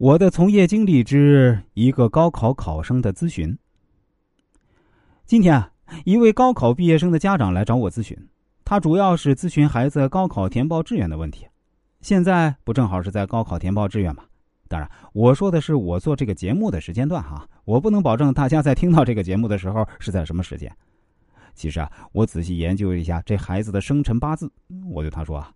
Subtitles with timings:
[0.00, 3.54] 我的从业经历之一个高考考生的咨询。
[5.26, 5.70] 今天啊，
[6.06, 8.16] 一位高考毕业生的家长来找我咨询，
[8.64, 11.46] 他主要是咨询孩子高考填报志愿的问题。
[12.00, 14.24] 现在不正好是在高考填报志愿吗？
[14.68, 20.74] 当然，我说的是我做这个节目的时间段哈，我不能保证大家在听到这个节目的时候是在什么时间。
[21.52, 24.50] 其实啊，我仔细研究一下这孩子的生辰八字，
[24.90, 25.52] 我对他说啊：“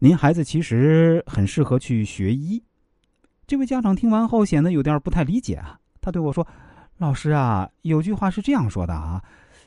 [0.00, 2.60] 您孩子其实很适合去学医。”
[3.46, 6.46] 这位家长听完后显得有点不太理解啊，他对我说
[6.96, 9.22] ：“老师啊，有句话是这样说的啊，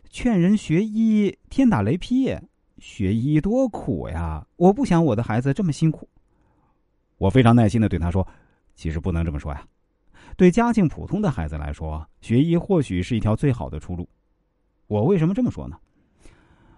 [0.09, 2.35] 劝人学医，天打雷劈，
[2.79, 4.45] 学医多苦呀！
[4.55, 6.09] 我不想我的孩子这么辛苦。”
[7.17, 8.27] 我非常耐心的对他说
[8.73, 9.63] ：“其实不能这么说呀，
[10.35, 14.09] 对家境普通的孩子来说，学医或许是一条最好的出路。
[14.87, 15.77] 我为什么这么说呢？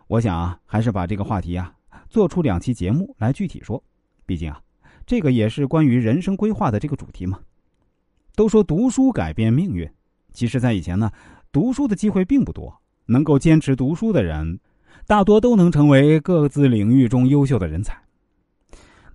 [0.08, 1.74] 我想啊，还是把这个话题啊
[2.10, 3.82] 做出两期节目来具体说，
[4.26, 4.62] 毕竟啊。”
[5.10, 7.40] 这个也是关于人生规划的这个主题嘛。
[8.36, 9.90] 都说读书改变命运，
[10.34, 11.12] 其实，在以前呢，
[11.52, 12.72] 读书的机会并不多。
[13.08, 14.60] 能够坚持读书的人，
[15.08, 18.00] 大多都能成为各自领域中优秀的人才。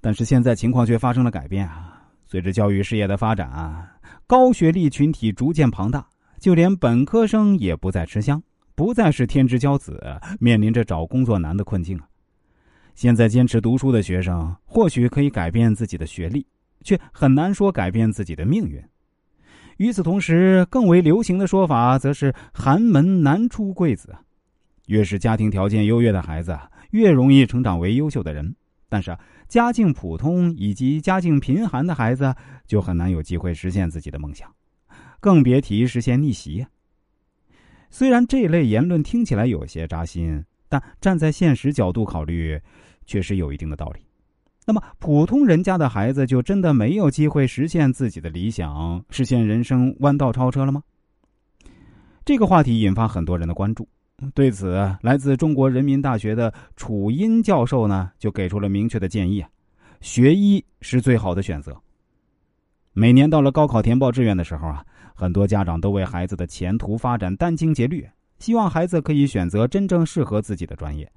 [0.00, 2.02] 但是现在情况却发生了改变啊！
[2.26, 3.88] 随着教育事业的发展，
[4.26, 6.04] 高学历群体逐渐庞大，
[6.40, 8.42] 就连本科生也不再吃香，
[8.74, 10.02] 不再是天之骄子，
[10.40, 12.08] 面临着找工作难的困境啊。
[12.94, 16.46] 现在坚持读书的学生，或许可以改变自己的学历，
[16.82, 18.80] 却很难说改变自己的命运。
[19.78, 24.14] 与此同时，更为流行的说法则是“寒门难出贵子”。
[24.86, 26.56] 越是家庭条件优越的孩子，
[26.92, 28.54] 越容易成长为优秀的人。
[28.88, 29.16] 但是，
[29.48, 32.32] 家境普通以及家境贫寒的孩子，
[32.64, 34.48] 就很难有机会实现自己的梦想，
[35.18, 36.64] 更别提实现逆袭。
[37.90, 40.44] 虽然这类言论听起来有些扎心。
[40.74, 42.60] 但站在现实角度考虑，
[43.06, 44.00] 确实有一定的道理。
[44.66, 50.82] 那么，普通人家的孩子就真的没有机会实现自己的理想，实现人生弯道超车了吗？
[52.24, 53.86] 这个话题引发很多人的关注。
[54.34, 59.44] 对此，来自中国人民大学的楚音教授呢，就给出了明确的建议：
[60.00, 61.76] 学医是最好的选择。
[62.92, 68.08] 每年到了高考填报志愿的时候啊，很多家长都为孩子的前途发展殚精竭虑。
[68.38, 71.10] 希望孩子可以选择真正适合自己的专业，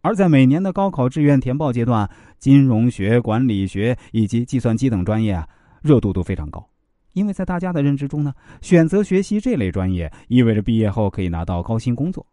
[0.00, 2.08] 而在每年的高考志愿填报阶段，
[2.38, 5.48] 金融学、管理学以及计算机等专业啊，
[5.82, 6.64] 热度都非常高。
[7.14, 12.24] 因为在大家的认知中呢，选择学习这类专业意味着毕业后可以拿到高薪工作。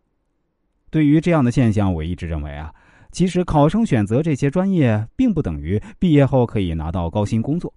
[0.92, 2.72] 对于这样的现象，我一直认为啊，
[3.12, 7.74] 其实考生选择这些专业，并不等于毕业后可以拿到高薪工作。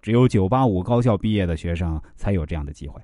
[0.00, 3.00] 只有985高校毕业的学生才有这样的机会。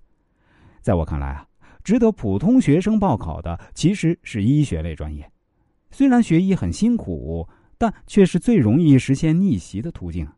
[0.81, 1.50] 在我看来啊。
[1.83, 5.31] 值得普通学生报考的其实是医学类专业，
[5.91, 7.49] 虽然学医很辛苦，
[7.79, 10.29] 但却是最容易实现逆袭的途径。